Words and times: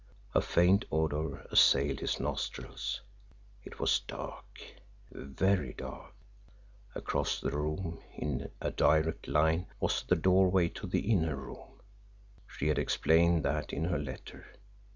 A 0.33 0.41
faint 0.41 0.83
odor 0.91 1.45
assailed 1.51 1.99
his 1.99 2.19
nostrils! 2.19 3.01
It 3.63 3.79
was 3.79 3.99
dark, 3.99 4.59
very 5.11 5.73
dark. 5.73 6.15
Across 6.95 7.39
the 7.41 7.51
room, 7.51 7.99
in 8.15 8.49
a 8.59 8.71
direct 8.71 9.27
line, 9.27 9.67
was 9.79 10.01
the 10.01 10.15
doorway 10.15 10.71
of 10.81 10.89
the 10.89 11.11
inner 11.11 11.35
room 11.35 11.81
she 12.47 12.67
had 12.67 12.79
explained 12.79 13.45
that 13.45 13.71
in 13.71 13.83
her 13.83 13.99
letter. 13.99 14.43